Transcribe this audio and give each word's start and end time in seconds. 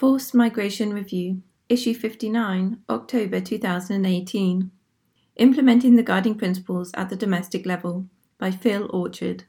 Forced 0.00 0.34
Migration 0.34 0.94
Review, 0.94 1.42
Issue 1.68 1.92
59, 1.92 2.78
October 2.88 3.38
2018. 3.38 4.70
Implementing 5.36 5.96
the 5.96 6.02
Guiding 6.02 6.36
Principles 6.36 6.90
at 6.94 7.10
the 7.10 7.16
Domestic 7.16 7.66
Level 7.66 8.06
by 8.38 8.50
Phil 8.50 8.88
Orchard. 8.94 9.44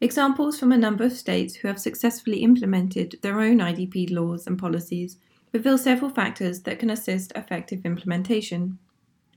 Examples 0.00 0.60
from 0.60 0.70
a 0.70 0.78
number 0.78 1.02
of 1.02 1.12
states 1.12 1.56
who 1.56 1.66
have 1.66 1.80
successfully 1.80 2.44
implemented 2.44 3.18
their 3.20 3.40
own 3.40 3.58
IDP 3.58 4.12
laws 4.12 4.46
and 4.46 4.60
policies 4.60 5.16
reveal 5.52 5.76
several 5.76 6.08
factors 6.08 6.60
that 6.60 6.78
can 6.78 6.88
assist 6.88 7.32
effective 7.34 7.84
implementation. 7.84 8.78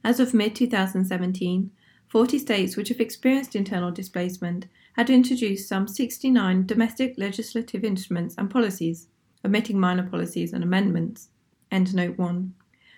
As 0.04 0.20
of 0.20 0.36
mid 0.36 0.56
2017, 0.56 1.72
40 2.10 2.38
states 2.38 2.78
which 2.78 2.90
have 2.90 3.00
experienced 3.00 3.56
internal 3.56 3.90
displacement 3.90 4.68
had 4.94 5.10
introduced 5.10 5.68
some 5.68 5.88
69 5.88 6.68
domestic 6.68 7.16
legislative 7.18 7.84
instruments 7.84 8.36
and 8.38 8.52
policies, 8.52 9.08
omitting 9.46 9.80
minor 9.80 10.08
policies 10.08 10.54
and 10.54 10.64
amendments. 10.64 11.30
End 11.72 11.94
note 11.94 12.18
1. 12.18 12.54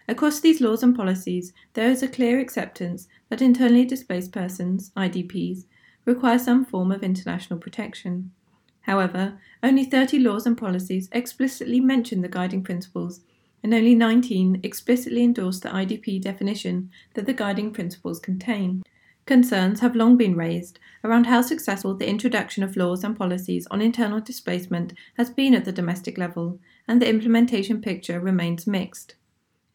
Across 0.08 0.40
these 0.40 0.60
laws 0.60 0.82
and 0.82 0.96
policies, 0.96 1.54
there 1.74 1.90
is 1.92 2.02
a 2.02 2.08
clear 2.08 2.40
acceptance 2.40 3.08
that 3.30 3.42
internally 3.42 3.86
displaced 3.86 4.32
persons, 4.32 4.92
IDPs, 4.98 5.66
require 6.06 6.40
some 6.40 6.66
form 6.66 6.92
of 6.92 7.04
international 7.04 7.60
protection. 7.60 8.32
However, 8.82 9.40
only 9.62 9.86
30 9.86 10.20
laws 10.20 10.48
and 10.48 10.58
policies 10.58 11.10
explicitly 11.12 11.80
mention 11.80 12.22
the 12.22 12.28
guiding 12.28 12.64
principles, 12.64 13.22
and 13.62 13.74
only 13.74 13.94
19 13.94 14.62
explicitly 14.64 15.24
endorse 15.24 15.60
the 15.60 15.70
IDP 15.70 16.22
definition 16.22 16.90
that 17.14 17.28
the 17.28 17.34
guiding 17.34 17.72
principles 17.72 18.20
contain. 18.20 18.82
Concerns 19.30 19.82
have 19.82 19.96
long 19.96 20.18
been 20.18 20.36
raised 20.36 20.80
around 21.04 21.28
how 21.28 21.44
successful 21.44 21.94
the 21.94 22.10
introduction 22.10 22.64
of 22.64 22.76
laws 22.76 23.04
and 23.04 23.16
policies 23.16 23.68
on 23.70 23.80
internal 23.80 24.20
displacement 24.20 24.92
has 25.18 25.30
been 25.30 25.54
at 25.54 25.66
the 25.66 25.72
domestic 25.72 26.18
level, 26.18 26.60
and 26.88 27.00
the 27.00 27.08
implementation 27.08 27.80
picture 27.80 28.20
remains 28.20 28.66
mixed. 28.66 29.14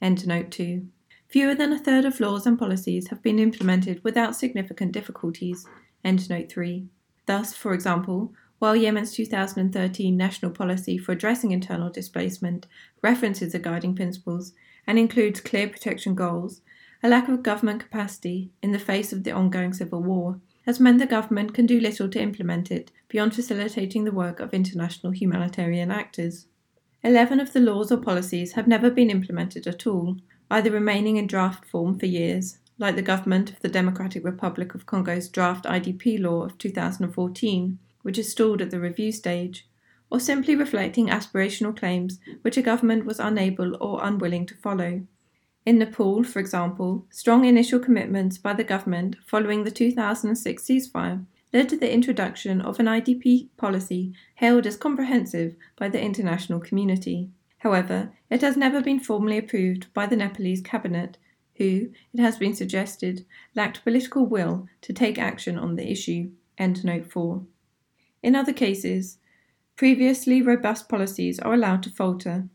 End 0.02 0.26
note 0.26 0.50
2. 0.50 0.88
Fewer 1.28 1.54
than 1.54 1.72
a 1.72 1.78
third 1.78 2.04
of 2.04 2.18
laws 2.18 2.48
and 2.48 2.58
policies 2.58 3.10
have 3.10 3.22
been 3.22 3.38
implemented 3.38 4.02
without 4.02 4.34
significant 4.34 4.90
difficulties. 4.90 5.68
End 6.04 6.28
note 6.28 6.50
3. 6.50 6.88
Thus, 7.26 7.54
for 7.54 7.74
example, 7.74 8.32
while 8.58 8.74
Yemen's 8.74 9.12
2013 9.12 10.16
national 10.16 10.50
policy 10.50 10.98
for 10.98 11.12
addressing 11.12 11.52
internal 11.52 11.90
displacement 11.90 12.66
references 13.02 13.52
the 13.52 13.60
guiding 13.60 13.94
principles 13.94 14.52
and 14.84 14.98
includes 14.98 15.40
clear 15.40 15.68
protection 15.68 16.16
goals, 16.16 16.60
a 17.04 17.08
lack 17.08 17.28
of 17.28 17.42
government 17.42 17.82
capacity 17.82 18.50
in 18.62 18.72
the 18.72 18.78
face 18.78 19.12
of 19.12 19.24
the 19.24 19.30
ongoing 19.30 19.74
civil 19.74 20.02
war 20.02 20.40
has 20.64 20.80
meant 20.80 20.98
the 20.98 21.06
government 21.06 21.52
can 21.52 21.66
do 21.66 21.78
little 21.78 22.08
to 22.08 22.18
implement 22.18 22.70
it 22.70 22.90
beyond 23.08 23.34
facilitating 23.34 24.04
the 24.04 24.10
work 24.10 24.40
of 24.40 24.54
international 24.54 25.12
humanitarian 25.12 25.90
actors. 25.90 26.46
Eleven 27.02 27.40
of 27.40 27.52
the 27.52 27.60
laws 27.60 27.92
or 27.92 27.98
policies 27.98 28.52
have 28.52 28.66
never 28.66 28.90
been 28.90 29.10
implemented 29.10 29.66
at 29.66 29.86
all, 29.86 30.16
either 30.50 30.70
remaining 30.70 31.18
in 31.18 31.26
draft 31.26 31.66
form 31.66 31.98
for 31.98 32.06
years, 32.06 32.56
like 32.78 32.96
the 32.96 33.02
government 33.02 33.50
of 33.50 33.60
the 33.60 33.68
Democratic 33.68 34.24
Republic 34.24 34.74
of 34.74 34.86
Congo's 34.86 35.28
draft 35.28 35.66
IDP 35.66 36.18
law 36.18 36.42
of 36.42 36.56
2014, 36.56 37.78
which 38.00 38.16
is 38.16 38.30
stalled 38.30 38.62
at 38.62 38.70
the 38.70 38.80
review 38.80 39.12
stage, 39.12 39.68
or 40.10 40.18
simply 40.18 40.56
reflecting 40.56 41.08
aspirational 41.08 41.76
claims 41.76 42.18
which 42.40 42.56
a 42.56 42.62
government 42.62 43.04
was 43.04 43.20
unable 43.20 43.76
or 43.78 44.02
unwilling 44.02 44.46
to 44.46 44.54
follow. 44.54 45.02
In 45.66 45.78
Nepal, 45.78 46.24
for 46.24 46.40
example, 46.40 47.06
strong 47.10 47.46
initial 47.46 47.78
commitments 47.78 48.36
by 48.36 48.52
the 48.52 48.64
government 48.64 49.16
following 49.24 49.64
the 49.64 49.70
2006 49.70 50.62
ceasefire 50.62 51.24
led 51.54 51.70
to 51.70 51.76
the 51.78 51.90
introduction 51.90 52.60
of 52.60 52.78
an 52.78 52.86
IDP 52.86 53.48
policy 53.56 54.12
hailed 54.36 54.66
as 54.66 54.76
comprehensive 54.76 55.56
by 55.76 55.88
the 55.88 56.00
international 56.00 56.60
community. 56.60 57.30
However, 57.58 58.12
it 58.28 58.42
has 58.42 58.58
never 58.58 58.82
been 58.82 59.00
formally 59.00 59.38
approved 59.38 59.86
by 59.94 60.04
the 60.04 60.16
Nepalese 60.16 60.60
cabinet, 60.60 61.16
who, 61.54 61.88
it 62.12 62.20
has 62.20 62.36
been 62.36 62.54
suggested, 62.54 63.24
lacked 63.54 63.84
political 63.84 64.26
will 64.26 64.66
to 64.82 64.92
take 64.92 65.18
action 65.18 65.58
on 65.58 65.76
the 65.76 65.90
issue. 65.90 66.32
End 66.58 66.84
note 66.84 67.06
4. 67.06 67.42
In 68.22 68.36
other 68.36 68.52
cases, 68.52 69.18
previously 69.76 70.42
robust 70.42 70.90
policies 70.90 71.38
are 71.38 71.54
allowed 71.54 71.82
to 71.84 71.90
falter 71.90 72.48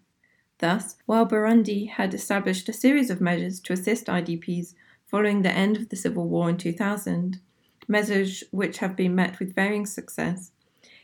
Thus, 0.60 0.96
while 1.06 1.28
Burundi 1.28 1.90
had 1.90 2.14
established 2.14 2.70
a 2.70 2.74
series 2.74 3.10
of 3.10 3.20
measures 3.20 3.60
to 3.62 3.74
assist 3.74 4.08
IDPs 4.08 4.76
following 5.08 5.42
the 5.42 5.52
end 5.52 5.78
of 5.78 5.90
the 5.90 5.96
civil 5.96 6.28
war 6.28 6.50
in 6.50 6.58
2000, 6.58 7.40
measures 7.88 8.44
which 8.52 8.78
have 8.78 8.96
been 8.96 9.16
met 9.16 9.40
with 9.40 9.56
varying 9.56 9.86
success, 9.86 10.52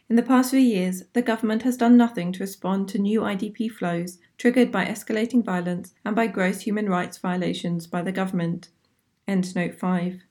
in 0.08 0.18
the 0.18 0.24
past 0.24 0.52
few 0.52 0.60
years, 0.60 1.04
the 1.14 1.24
government 1.24 1.64
has 1.64 1.78
done 1.78 1.98
nothing 1.98 2.32
to 2.34 2.44
respond 2.44 2.88
to 2.90 3.00
new 3.00 3.22
IDP 3.22 3.72
flows 3.72 4.20
triggered 4.38 4.72
by 4.72 4.86
escalating 4.86 5.44
violence 5.44 5.96
and 6.06 6.16
by 6.16 6.28
gross 6.28 6.62
human 6.62 6.88
rights 6.88 7.18
violations 7.18 7.88
by 7.88 8.04
the 8.04 8.12
government. 8.12 8.70
End 9.28 9.56
note 9.56 9.74
5. 9.74 10.22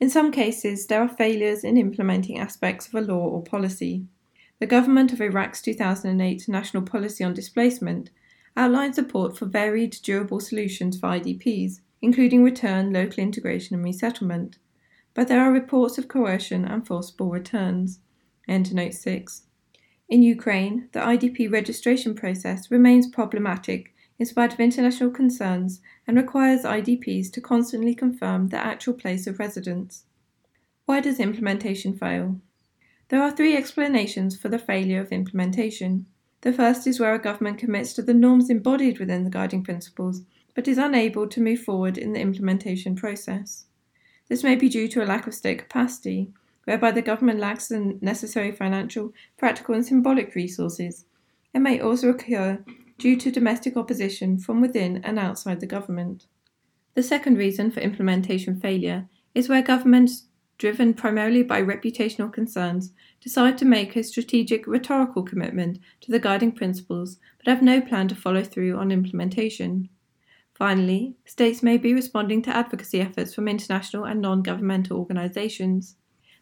In 0.00 0.10
some 0.10 0.30
cases, 0.30 0.86
there 0.86 1.00
are 1.00 1.08
failures 1.08 1.64
in 1.64 1.78
implementing 1.78 2.38
aspects 2.38 2.88
of 2.88 2.94
a 2.94 3.00
law 3.00 3.26
or 3.26 3.42
policy. 3.42 4.04
The 4.58 4.66
government 4.66 5.14
of 5.14 5.22
Iraq's 5.22 5.62
2008 5.62 6.46
National 6.46 6.82
Policy 6.82 7.24
on 7.24 7.32
Displacement 7.32 8.10
outlined 8.56 8.94
support 8.94 9.36
for 9.36 9.46
varied, 9.46 9.96
durable 10.02 10.40
solutions 10.40 10.98
for 10.98 11.08
IDPs, 11.08 11.80
including 12.00 12.42
return, 12.42 12.92
local 12.92 13.22
integration, 13.22 13.76
and 13.76 13.84
resettlement. 13.84 14.58
But 15.14 15.28
there 15.28 15.40
are 15.40 15.52
reports 15.52 15.98
of 15.98 16.08
coercion 16.08 16.64
and 16.64 16.86
forcible 16.86 17.30
returns. 17.30 18.00
End 18.48 18.72
note 18.74 18.94
6. 18.94 19.42
In 20.08 20.22
Ukraine, 20.22 20.88
the 20.92 21.00
IDP 21.00 21.50
registration 21.50 22.14
process 22.14 22.70
remains 22.70 23.08
problematic 23.08 23.92
in 24.18 24.26
spite 24.26 24.52
of 24.52 24.60
international 24.60 25.10
concerns 25.10 25.80
and 26.06 26.16
requires 26.16 26.62
IDPs 26.62 27.30
to 27.32 27.40
constantly 27.40 27.94
confirm 27.94 28.48
their 28.48 28.60
actual 28.60 28.94
place 28.94 29.26
of 29.26 29.38
residence. 29.38 30.04
Why 30.84 31.00
does 31.00 31.18
implementation 31.18 31.96
fail? 31.96 32.40
There 33.08 33.20
are 33.20 33.30
three 33.30 33.56
explanations 33.56 34.36
for 34.36 34.48
the 34.48 34.58
failure 34.58 35.00
of 35.00 35.12
implementation. 35.12 36.06
The 36.42 36.52
first 36.52 36.86
is 36.86 37.00
where 37.00 37.14
a 37.14 37.18
government 37.18 37.58
commits 37.58 37.92
to 37.94 38.02
the 38.02 38.14
norms 38.14 38.50
embodied 38.50 38.98
within 38.98 39.24
the 39.24 39.30
guiding 39.30 39.62
principles, 39.64 40.22
but 40.54 40.68
is 40.68 40.78
unable 40.78 41.26
to 41.28 41.40
move 41.40 41.60
forward 41.60 41.98
in 41.98 42.12
the 42.12 42.20
implementation 42.20 42.94
process. 42.94 43.66
This 44.28 44.42
may 44.42 44.56
be 44.56 44.68
due 44.68 44.88
to 44.88 45.02
a 45.02 45.06
lack 45.06 45.26
of 45.26 45.34
state 45.34 45.58
capacity, 45.58 46.32
whereby 46.64 46.90
the 46.90 47.02
government 47.02 47.38
lacks 47.38 47.68
the 47.68 47.98
necessary 48.00 48.52
financial, 48.52 49.12
practical, 49.36 49.74
and 49.74 49.86
symbolic 49.86 50.34
resources. 50.34 51.04
It 51.54 51.60
may 51.60 51.80
also 51.80 52.10
occur 52.10 52.64
due 52.98 53.16
to 53.16 53.30
domestic 53.30 53.76
opposition 53.76 54.38
from 54.38 54.60
within 54.60 54.98
and 55.04 55.18
outside 55.18 55.60
the 55.60 55.66
government. 55.66 56.26
The 56.94 57.02
second 57.02 57.38
reason 57.38 57.70
for 57.70 57.80
implementation 57.80 58.58
failure 58.58 59.08
is 59.34 59.48
where 59.48 59.62
governments 59.62 60.24
driven 60.58 60.94
primarily 60.94 61.42
by 61.42 61.62
reputational 61.62 62.32
concerns, 62.32 62.92
decide 63.20 63.58
to 63.58 63.64
make 63.64 63.94
a 63.94 64.02
strategic 64.02 64.66
rhetorical 64.66 65.22
commitment 65.22 65.78
to 66.00 66.10
the 66.10 66.18
guiding 66.18 66.52
principles 66.52 67.18
but 67.38 67.50
have 67.50 67.62
no 67.62 67.80
plan 67.80 68.08
to 68.08 68.14
follow 68.14 68.42
through 68.42 68.76
on 68.76 68.90
implementation. 68.90 69.88
Finally, 70.54 71.14
states 71.26 71.62
may 71.62 71.76
be 71.76 71.92
responding 71.92 72.40
to 72.40 72.56
advocacy 72.56 73.00
efforts 73.00 73.34
from 73.34 73.46
international 73.46 74.04
and 74.04 74.22
non 74.22 74.42
governmental 74.42 74.98
organizations. 74.98 75.96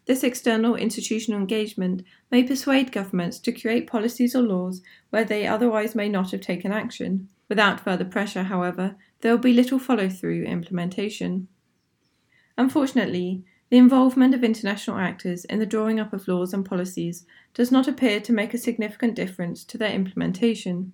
This 0.05 0.23
external 0.23 0.75
institutional 0.75 1.39
engagement 1.39 2.03
may 2.31 2.43
persuade 2.43 2.91
governments 2.91 3.39
to 3.39 3.51
create 3.51 3.87
policies 3.87 4.35
or 4.35 4.41
laws 4.43 4.81
where 5.09 5.25
they 5.25 5.47
otherwise 5.47 5.95
may 5.95 6.07
not 6.07 6.31
have 6.31 6.41
taken 6.41 6.71
action. 6.71 7.27
Without 7.49 7.79
further 7.79 8.05
pressure, 8.05 8.43
however, 8.43 8.95
there 9.21 9.31
will 9.31 9.39
be 9.39 9.53
little 9.53 9.79
follow 9.79 10.07
through 10.07 10.43
implementation. 10.43 11.47
Unfortunately, 12.57 13.43
the 13.69 13.77
involvement 13.77 14.35
of 14.35 14.43
international 14.43 14.97
actors 14.97 15.43
in 15.45 15.59
the 15.59 15.65
drawing 15.65 15.99
up 15.99 16.13
of 16.13 16.27
laws 16.27 16.53
and 16.53 16.65
policies 16.65 17.25
does 17.53 17.71
not 17.71 17.87
appear 17.87 18.19
to 18.19 18.33
make 18.33 18.53
a 18.53 18.59
significant 18.59 19.15
difference 19.15 19.63
to 19.63 19.77
their 19.77 19.91
implementation. 19.91 20.93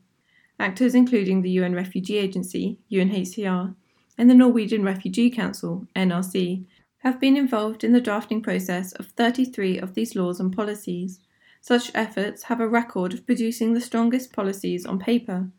Actors 0.59 0.95
including 0.95 1.41
the 1.41 1.49
UN 1.51 1.73
Refugee 1.73 2.17
Agency, 2.17 2.77
UNHCR, 2.91 3.75
and 4.17 4.29
the 4.29 4.35
Norwegian 4.35 4.83
Refugee 4.83 5.29
Council, 5.29 5.87
NRC, 5.95 6.65
have 6.99 7.19
been 7.19 7.35
involved 7.35 7.83
in 7.83 7.93
the 7.93 7.99
drafting 7.99 8.41
process 8.41 8.91
of 8.93 9.07
33 9.07 9.79
of 9.79 9.95
these 9.95 10.15
laws 10.15 10.39
and 10.39 10.55
policies. 10.55 11.19
Such 11.59 11.91
efforts 11.93 12.43
have 12.43 12.61
a 12.61 12.67
record 12.67 13.13
of 13.13 13.25
producing 13.25 13.73
the 13.73 13.81
strongest 13.81 14.31
policies 14.33 14.85
on 14.85 14.99
paper, 14.99 15.49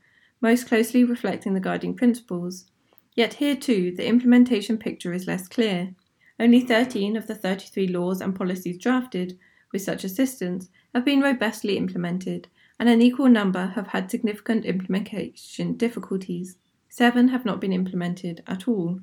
most 0.41 0.67
closely 0.67 1.05
reflecting 1.05 1.55
the 1.55 1.61
guiding 1.61 1.95
principles. 1.95 2.67
Yet 3.15 3.35
here 3.35 3.57
too, 3.57 3.93
the 3.95 4.07
implementation 4.07 4.79
picture 4.79 5.13
is 5.13 5.27
less 5.27 5.49
clear. 5.49 5.95
Only 6.39 6.61
13 6.61 7.17
of 7.17 7.27
the 7.27 7.35
33 7.35 7.89
laws 7.89 8.21
and 8.21 8.35
policies 8.35 8.79
drafted 8.79 9.39
with 9.73 9.83
such 9.83 10.05
assistance 10.05 10.69
have 10.95 11.05
been 11.05 11.21
robustly 11.21 11.77
implemented, 11.77 12.49
and 12.79 12.89
an 12.89 13.03
equal 13.03 13.29
number 13.29 13.69
have 13.69 13.89
had 13.89 14.11
significant 14.11 14.65
implementation 14.65 15.77
difficulties. 15.77 16.57
Seven 16.89 17.29
have 17.29 17.45
not 17.45 17.61
been 17.61 17.73
implemented 17.73 18.43
at 18.47 18.69
all. 18.69 19.01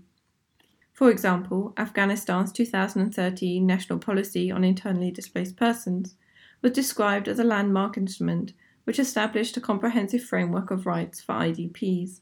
For 0.94 1.10
example, 1.10 1.74
Afghanistan's 1.78 2.52
2013 2.52 3.66
National 3.66 4.00
Policy 4.00 4.52
on 4.52 4.64
Internally 4.64 5.12
Displaced 5.12 5.56
Persons 5.56 6.16
was 6.62 6.74
described 6.74 7.28
as 7.28 7.40
a 7.40 7.44
landmark 7.44 7.96
instrument 7.96 8.54
which 8.84 9.00
established 9.00 9.56
a 9.56 9.62
comprehensive 9.62 10.24
framework 10.24 10.72
of 10.72 10.86
rights 10.86 11.22
for 11.22 11.34
IDPs. 11.34 12.22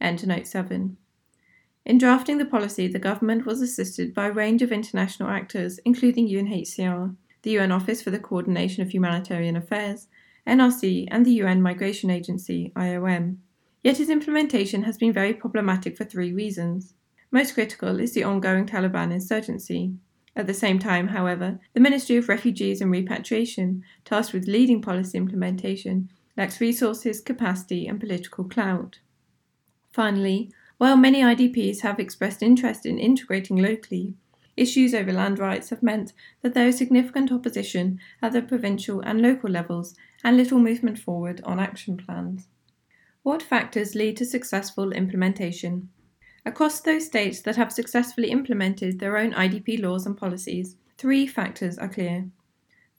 Enter 0.00 0.26
Note 0.26 0.46
7. 0.46 0.96
In 1.86 1.98
drafting 1.98 2.38
the 2.38 2.44
policy, 2.44 2.88
the 2.88 2.98
government 2.98 3.46
was 3.46 3.62
assisted 3.62 4.12
by 4.12 4.26
a 4.26 4.32
range 4.32 4.60
of 4.60 4.72
international 4.72 5.28
actors, 5.28 5.78
including 5.84 6.28
UNHCR, 6.28 7.14
the 7.42 7.50
UN 7.52 7.70
Office 7.70 8.02
for 8.02 8.10
the 8.10 8.18
Coordination 8.18 8.82
of 8.82 8.92
Humanitarian 8.92 9.54
Affairs, 9.54 10.08
NRC, 10.48 11.06
and 11.12 11.24
the 11.24 11.34
UN 11.34 11.62
Migration 11.62 12.10
Agency, 12.10 12.72
IOM. 12.74 13.36
Yet 13.84 14.00
its 14.00 14.10
implementation 14.10 14.82
has 14.82 14.98
been 14.98 15.12
very 15.12 15.32
problematic 15.32 15.96
for 15.96 16.04
three 16.04 16.32
reasons. 16.32 16.94
Most 17.30 17.54
critical 17.54 18.00
is 18.00 18.14
the 18.14 18.24
ongoing 18.24 18.66
Taliban 18.66 19.12
insurgency. 19.12 19.94
At 20.34 20.48
the 20.48 20.54
same 20.54 20.80
time, 20.80 21.06
however, 21.08 21.60
the 21.72 21.78
Ministry 21.78 22.16
of 22.16 22.28
Refugees 22.28 22.80
and 22.80 22.90
Repatriation, 22.90 23.84
tasked 24.04 24.32
with 24.34 24.48
leading 24.48 24.82
policy 24.82 25.18
implementation, 25.18 26.10
lacks 26.36 26.60
resources, 26.60 27.20
capacity, 27.20 27.86
and 27.86 28.00
political 28.00 28.42
clout. 28.42 28.98
Finally, 29.92 30.50
while 30.78 30.96
many 30.96 31.22
IDPs 31.22 31.80
have 31.80 31.98
expressed 31.98 32.42
interest 32.42 32.84
in 32.84 32.98
integrating 32.98 33.56
locally, 33.56 34.14
issues 34.56 34.94
over 34.94 35.12
land 35.12 35.38
rights 35.38 35.70
have 35.70 35.82
meant 35.82 36.12
that 36.42 36.54
there 36.54 36.68
is 36.68 36.76
significant 36.76 37.32
opposition 37.32 37.98
at 38.20 38.32
the 38.32 38.42
provincial 38.42 39.00
and 39.00 39.22
local 39.22 39.50
levels 39.50 39.94
and 40.22 40.36
little 40.36 40.58
movement 40.58 40.98
forward 40.98 41.40
on 41.44 41.58
action 41.58 41.96
plans. 41.96 42.48
What 43.22 43.42
factors 43.42 43.94
lead 43.94 44.16
to 44.18 44.24
successful 44.24 44.92
implementation? 44.92 45.88
Across 46.44 46.80
those 46.80 47.06
states 47.06 47.40
that 47.40 47.56
have 47.56 47.72
successfully 47.72 48.30
implemented 48.30 49.00
their 49.00 49.16
own 49.16 49.32
IDP 49.32 49.82
laws 49.82 50.06
and 50.06 50.16
policies, 50.16 50.76
three 50.96 51.26
factors 51.26 51.76
are 51.76 51.88
clear. 51.88 52.28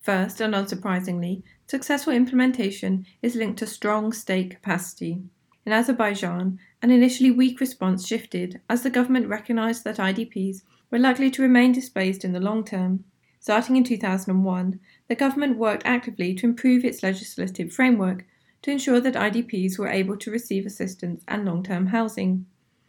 First, 0.02 0.42
and 0.42 0.54
unsurprisingly, 0.54 1.44
successful 1.66 2.14
implementation 2.14 3.06
is 3.22 3.36
linked 3.36 3.60
to 3.60 3.68
strong 3.68 4.12
state 4.12 4.52
capacity. 4.52 5.22
In 5.68 5.74
Azerbaijan, 5.74 6.60
an 6.82 6.92
initially 6.92 7.30
weak 7.30 7.60
response 7.60 8.08
shifted 8.08 8.62
as 8.70 8.84
the 8.84 8.90
government 8.90 9.28
recognized 9.28 9.84
that 9.84 9.98
IDPs 9.98 10.62
were 10.90 10.98
likely 10.98 11.30
to 11.32 11.42
remain 11.42 11.74
displaced 11.74 12.24
in 12.24 12.32
the 12.32 12.40
long 12.40 12.64
term. 12.64 13.04
Starting 13.42 13.76
in 13.76 13.84
2001, 13.84 14.80
the 15.10 15.16
government 15.16 15.58
worked 15.58 15.86
actively 15.86 16.34
to 16.36 16.46
improve 16.46 16.86
its 16.86 17.04
legislative 17.04 17.74
framework 17.74 18.26
to 18.62 18.72
ensure 18.72 19.02
that 19.02 19.16
IDPs 19.16 19.78
were 19.78 19.90
able 19.90 20.16
to 20.16 20.32
receive 20.32 20.66
assistance 20.66 21.26
and 21.28 21.44
long 21.44 21.64
term 21.64 21.88
housing, 21.88 22.46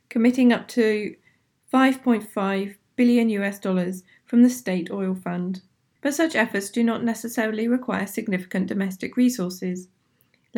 committing 0.09 0.53
up 0.53 0.69
to 0.69 1.17
5.5 1.75 2.77
billion 2.95 3.29
US 3.31 3.59
dollars 3.59 4.05
from 4.25 4.45
the 4.45 4.51
state 4.51 4.89
oil 4.89 5.17
fund. 5.17 5.63
But 6.01 6.15
such 6.15 6.37
efforts 6.37 6.71
do 6.71 6.85
not 6.85 7.03
necessarily 7.03 7.67
require 7.67 8.07
significant 8.07 8.69
domestic 8.69 9.17
resources. 9.17 9.89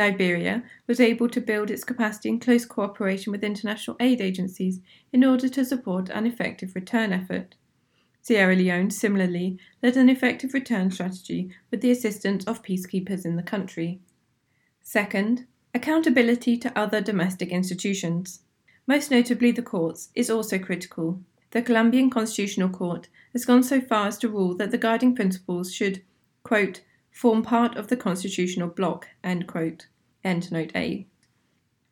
Liberia 0.01 0.63
was 0.87 0.99
able 0.99 1.29
to 1.29 1.43
build 1.43 1.71
its 1.71 1.85
capacity 1.85 2.31
in 2.31 2.41
close 2.41 2.65
cooperation 2.65 3.31
with 3.31 3.45
international 3.45 3.99
aid 4.01 4.21
agencies 4.23 4.81
in 5.13 5.23
order 5.23 5.47
to 5.51 5.63
support 5.63 6.09
an 6.09 6.27
effective 6.27 6.75
return 6.75 7.13
effort. 7.13 7.55
Sierra 8.23 8.57
Leone 8.57 8.91
similarly 8.91 9.59
led 9.83 9.99
an 9.99 10.09
effective 10.09 10.55
return 10.55 10.91
strategy 10.91 11.51
with 11.71 11.83
the 11.83 11.91
assistance 11.91 12.45
of 12.47 12.63
peacekeepers 12.63 13.27
in 13.27 13.37
the 13.37 13.43
country. 13.43 14.01
Second, 14.83 15.47
accountability 15.75 16.57
to 16.57 16.79
other 16.79 17.03
domestic 17.03 17.51
institutions. 17.51 18.41
Most 18.87 19.11
notably, 19.11 19.53
the 19.53 19.63
courts 19.63 20.09
is 20.15 20.31
also 20.31 20.59
critical. 20.59 21.21
The 21.51 21.61
Colombian 21.61 22.09
Constitutional 22.09 22.71
Court 22.71 23.09
has 23.35 23.45
gone 23.45 23.63
so 23.63 23.83
far 23.83 24.07
as 24.09 24.17
to 24.19 24.29
rule 24.29 24.57
that 24.57 24.71
the 24.71 24.79
guiding 24.79 25.15
principles 25.15 25.75
should, 25.75 26.03
quote, 26.43 26.81
form 27.11 27.43
part 27.43 27.77
of 27.77 27.89
the 27.89 27.97
constitutional 27.97 28.69
bloc. 28.69 29.09
End 29.23 29.47
quote. 29.47 29.87
End 30.25 30.51
note 30.53 30.73
A. 30.75 31.07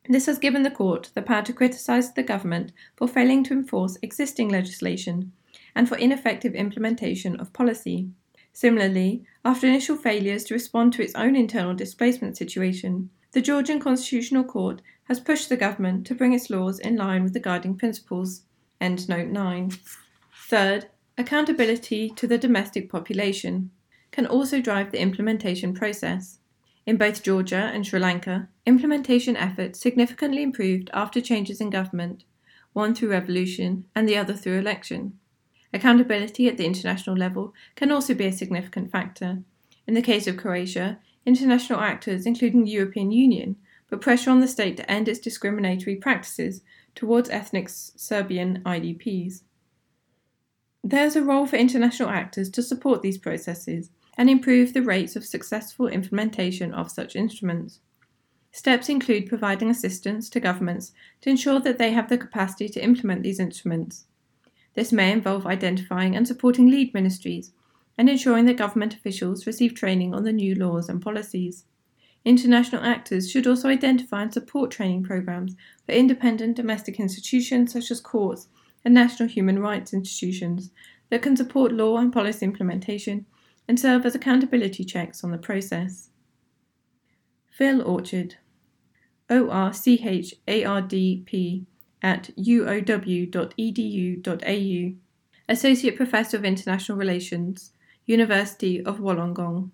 This 0.07 0.25
has 0.25 0.39
given 0.39 0.63
the 0.63 0.71
court 0.71 1.11
the 1.13 1.21
power 1.21 1.43
to 1.43 1.53
criticise 1.53 2.13
the 2.13 2.23
government 2.23 2.71
for 2.95 3.07
failing 3.07 3.43
to 3.43 3.53
enforce 3.53 3.97
existing 4.01 4.49
legislation 4.49 5.31
and 5.75 5.87
for 5.87 5.97
ineffective 5.97 6.55
implementation 6.55 7.39
of 7.39 7.53
policy. 7.53 8.09
Similarly, 8.53 9.23
after 9.45 9.67
initial 9.67 9.95
failures 9.95 10.43
to 10.45 10.55
respond 10.55 10.93
to 10.93 11.03
its 11.03 11.13
own 11.15 11.35
internal 11.35 11.75
displacement 11.75 12.37
situation, 12.37 13.11
the 13.31 13.41
Georgian 13.41 13.79
Constitutional 13.79 14.43
Court 14.43 14.81
has 15.03 15.19
pushed 15.19 15.49
the 15.49 15.57
government 15.57 16.07
to 16.07 16.15
bring 16.15 16.33
its 16.33 16.49
laws 16.49 16.79
in 16.79 16.95
line 16.95 17.23
with 17.23 17.33
the 17.33 17.39
guiding 17.39 17.75
principles. 17.75 18.41
End 18.81 19.07
note 19.07 19.27
9. 19.27 19.71
Third, 20.47 20.87
accountability 21.17 22.09
to 22.09 22.25
the 22.25 22.37
domestic 22.37 22.89
population 22.89 23.69
can 24.11 24.25
also 24.25 24.61
drive 24.61 24.91
the 24.91 25.01
implementation 25.01 25.73
process. 25.73 26.39
In 26.85 26.97
both 26.97 27.23
Georgia 27.23 27.71
and 27.73 27.85
Sri 27.85 27.99
Lanka, 27.99 28.49
implementation 28.65 29.35
efforts 29.35 29.79
significantly 29.79 30.41
improved 30.41 30.89
after 30.93 31.21
changes 31.21 31.61
in 31.61 31.69
government, 31.69 32.23
one 32.73 32.95
through 32.95 33.11
revolution 33.11 33.85
and 33.95 34.07
the 34.07 34.17
other 34.17 34.33
through 34.33 34.57
election. 34.57 35.19
Accountability 35.71 36.47
at 36.47 36.57
the 36.57 36.65
international 36.65 37.15
level 37.15 37.53
can 37.75 37.91
also 37.91 38.13
be 38.13 38.25
a 38.25 38.31
significant 38.31 38.91
factor. 38.91 39.43
In 39.85 39.93
the 39.93 40.01
case 40.01 40.25
of 40.27 40.37
Croatia, 40.37 40.99
international 41.25 41.79
actors, 41.79 42.25
including 42.25 42.63
the 42.63 42.71
European 42.71 43.11
Union, 43.11 43.55
put 43.87 44.01
pressure 44.01 44.31
on 44.31 44.39
the 44.39 44.47
state 44.47 44.77
to 44.77 44.91
end 44.91 45.07
its 45.07 45.19
discriminatory 45.19 45.95
practices 45.95 46.61
towards 46.95 47.29
ethnic 47.29 47.69
Serbian 47.69 48.61
IDPs. 48.65 49.43
There 50.83 51.05
is 51.05 51.15
a 51.15 51.23
role 51.23 51.45
for 51.45 51.57
international 51.57 52.09
actors 52.09 52.49
to 52.51 52.63
support 52.63 53.01
these 53.01 53.17
processes 53.17 53.91
and 54.19 54.29
improve 54.29 54.73
the 54.73 54.81
rates 54.81 55.15
of 55.15 55.25
successful 55.25 55.87
implementation 55.87 56.73
of 56.73 56.91
such 56.91 57.15
instruments. 57.15 57.79
Steps 58.51 58.89
include 58.89 59.29
providing 59.29 59.69
assistance 59.69 60.29
to 60.29 60.41
governments 60.41 60.91
to 61.21 61.29
ensure 61.29 61.61
that 61.61 61.77
they 61.77 61.93
have 61.93 62.09
the 62.09 62.17
capacity 62.17 62.67
to 62.67 62.83
implement 62.83 63.23
these 63.23 63.39
instruments. 63.39 64.07
This 64.73 64.91
may 64.91 65.13
involve 65.13 65.47
identifying 65.47 66.17
and 66.17 66.27
supporting 66.27 66.69
lead 66.69 66.93
ministries 66.93 67.53
and 67.97 68.09
ensuring 68.09 68.43
that 68.47 68.57
government 68.57 68.93
officials 68.93 69.47
receive 69.47 69.73
training 69.73 70.13
on 70.13 70.25
the 70.25 70.33
new 70.33 70.53
laws 70.53 70.89
and 70.89 71.01
policies. 71.01 71.63
International 72.25 72.83
actors 72.83 73.31
should 73.31 73.47
also 73.47 73.69
identify 73.69 74.23
and 74.23 74.33
support 74.33 74.69
training 74.69 75.03
programs 75.03 75.55
for 75.85 75.93
independent 75.93 76.57
domestic 76.57 76.99
institutions 76.99 77.71
such 77.71 77.89
as 77.89 78.01
courts 78.01 78.49
and 78.83 78.93
national 78.93 79.29
human 79.29 79.59
rights 79.59 79.93
institutions 79.93 80.71
that 81.09 81.21
can 81.21 81.37
support 81.37 81.71
law 81.71 81.97
and 81.97 82.11
policy 82.11 82.45
implementation 82.45 83.25
and 83.69 83.79
serve 83.79 84.03
as 84.03 84.15
accountability 84.15 84.83
checks 84.83 85.23
on 85.23 85.29
the 85.29 85.37
process. 85.37 86.09
Phil 87.51 87.83
Orchard, 87.83 88.37
O 89.29 89.47
R 89.51 89.71
C 89.71 90.01
H 90.03 90.33
A 90.47 90.65
R 90.65 90.81
D 90.81 91.21
P 91.23 91.67
at 92.01 92.31
uow.edu.au, 92.35 93.53
Associate 95.47 95.95
Professor 95.95 96.37
of 96.37 96.45
International 96.45 96.97
Relations, 96.97 97.71
University 98.07 98.83
of 98.83 98.97
Wollongong. 98.97 99.69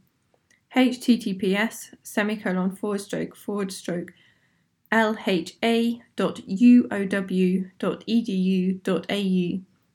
https 0.76 1.94
semicolon 2.04 2.76
forward 2.76 3.00
stroke 3.00 3.34
forward 3.34 3.72
stroke 3.72 4.12
lha.uow.edu.au 4.92 5.62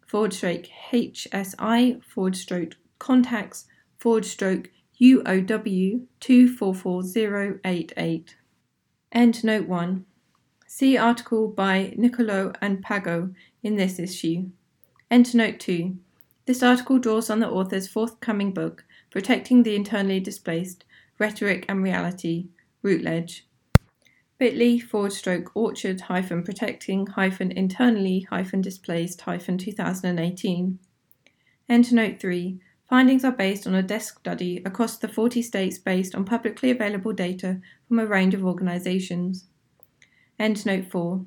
forward 0.07 0.33
stroke 0.33 0.67
hsi 0.91 2.01
forward 2.03 2.35
stroke 2.37 2.77
contacts 2.99 3.67
forward 4.01 4.25
stroke 4.25 4.71
UOW 4.99 6.07
244088. 6.21 8.37
End 9.13 9.45
note 9.45 9.69
1. 9.69 10.07
See 10.67 10.97
article 10.97 11.49
by 11.49 11.93
Nicolo 11.99 12.55
and 12.63 12.83
Pago 12.83 13.35
in 13.63 13.77
this 13.77 13.99
issue. 13.99 14.47
End 15.11 15.35
note 15.35 15.61
2. 15.61 15.99
This 16.47 16.63
article 16.63 16.99
draws 16.99 17.29
on 17.29 17.41
the 17.41 17.51
author's 17.51 17.89
forthcoming 17.89 18.55
book, 18.55 18.87
Protecting 19.11 19.65
the 19.65 19.77
Internally 19.77 20.21
Displaced 20.21 20.87
Rhetoric 21.19 21.67
and 21.69 21.83
Reality, 21.83 22.47
Routledge. 22.83 23.47
bit.ly 24.39 24.79
forward 24.79 25.13
stroke 25.13 25.55
orchard 25.55 26.01
hyphen 26.03 26.43
protecting 26.43 27.07
hyphen 27.07 27.53
internally 27.53 28.27
hyphen 28.31 28.63
displaced 28.63 29.21
hyphen 29.21 29.59
2018. 29.59 30.79
End 31.69 31.93
note 31.93 32.19
3. 32.19 32.59
Findings 32.91 33.25
are 33.25 33.31
based 33.31 33.69
on 33.69 33.75
a 33.77 33.85
desk 33.85 34.19
study 34.19 34.61
across 34.67 34.99
the 34.99 35.07
40 35.07 35.43
states 35.43 35.79
based 35.79 36.13
on 36.13 36.25
publicly 36.25 36.73
available 36.73 37.13
data 37.13 37.61
from 37.87 38.01
a 38.01 38.05
range 38.05 38.35
of 38.35 38.45
organizations. 38.45 39.47
Endnote 40.41 40.91
4. 40.91 41.25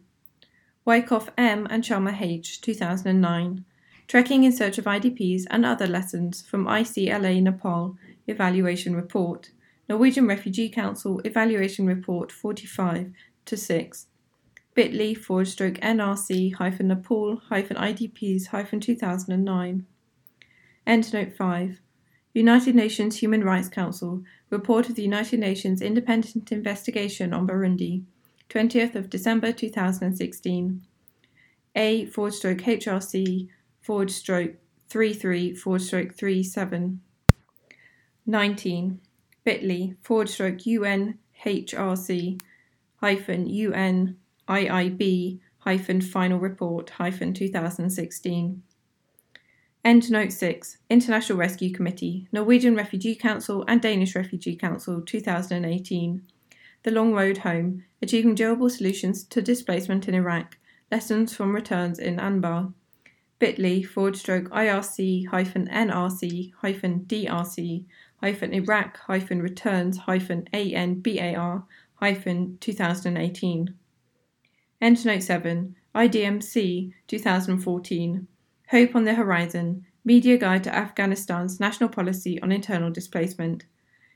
Wyckoff 0.84 1.30
M. 1.38 1.66
and 1.70 1.82
Sharma 1.82 2.20
H. 2.20 2.60
2009. 2.60 3.64
Trekking 4.10 4.44
in 4.44 4.52
Search 4.52 4.78
of 4.78 4.84
IDPs 4.84 5.44
and 5.50 5.66
Other 5.66 5.88
Lessons 5.88 6.42
from 6.42 6.66
ICLA 6.66 7.42
Nepal 7.42 7.96
Evaluation 8.28 8.94
Report. 8.94 9.50
Norwegian 9.88 10.28
Refugee 10.28 10.68
Council 10.68 11.22
Evaluation 11.24 11.86
Report 11.86 12.30
45 12.30 13.14
to 13.46 13.56
6. 13.56 14.08
bit.ly 14.74 15.14
forward 15.14 15.48
stroke 15.48 15.76
NRC 15.76 16.56
hyphen 16.56 16.90
Nepal 16.90 17.38
hyphen 17.48 17.78
IDPs 17.78 18.48
hyphen 18.48 18.82
2009. 18.82 19.86
Endnote 20.86 21.34
5. 21.36 21.82
United 22.34 22.76
Nations 22.76 23.18
Human 23.18 23.44
Rights 23.44 23.70
Council, 23.70 24.24
report 24.50 24.90
of 24.90 24.96
the 24.96 25.04
United 25.04 25.40
Nations 25.40 25.82
Independent 25.82 26.52
Investigation 26.52 27.34
on 27.34 27.48
Burundi, 27.48 28.04
20th 28.50 28.96
of 28.96 29.10
December 29.10 29.52
2016. 29.52 30.82
A 31.76 32.06
forward 32.08 32.34
stroke 32.34 32.60
HRC 32.60 33.48
forward 33.82 34.12
stroke 34.12 34.56
33 34.90 35.56
forward 35.56 35.82
stroke 35.82 36.14
37. 36.14 37.02
19. 38.26 39.02
bit.ly 39.44 39.96
forward 40.02 40.30
stroke 40.30 40.58
UNHRC 40.60 42.40
hyphen 42.98 43.48
UNIIB 43.48 45.40
hyphen 45.60 46.02
final 46.02 46.40
report 46.40 46.90
hyphen 46.92 47.34
2016. 47.34 48.64
End 49.86 50.10
note 50.10 50.32
6 50.32 50.78
International 50.90 51.38
Rescue 51.38 51.72
Committee, 51.72 52.28
Norwegian 52.32 52.76
Refugee 52.76 53.16
Council 53.16 53.66
and 53.68 53.82
Danish 53.82 54.16
Refugee 54.16 54.56
Council 54.56 55.02
2018. 55.02 56.22
The 56.84 56.92
Long 56.92 57.14
Road 57.14 57.40
Home 57.40 57.84
Achieving 58.02 58.36
Durable 58.36 58.70
Solutions 58.70 59.24
to 59.26 59.42
Displacement 59.42 60.08
in 60.08 60.16
Iraq 60.16 60.58
Lessons 60.92 61.36
from 61.36 61.54
Returns 61.54 62.00
in 62.00 62.18
Anbar 62.18 62.74
bit.ly 63.44 63.84
forward 63.84 64.16
stroke 64.16 64.50
IRC 64.52 65.28
hyphen 65.28 65.68
NRC 65.68 66.54
hyphen 66.62 67.04
DRC 67.08 67.84
hyphen 68.22 68.54
Iraq 68.54 68.98
hyphen 69.00 69.42
returns 69.42 69.98
hyphen 69.98 70.48
ANBAR 70.54 71.66
hyphen 71.96 72.58
2018. 72.62 73.74
Endnote 74.82 75.22
7 75.22 75.76
IDMC 75.94 76.94
2014 77.08 78.28
Hope 78.74 78.96
on 78.96 79.04
the 79.04 79.14
Horizon 79.14 79.86
Media 80.04 80.36
Guide 80.36 80.64
to 80.64 80.76
Afghanistan's 80.76 81.60
National 81.60 81.90
Policy 81.90 82.42
on 82.42 82.52
Internal 82.52 82.90
Displacement. 82.90 83.66